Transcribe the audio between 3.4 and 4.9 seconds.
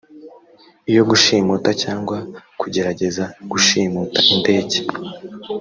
gushimuta indege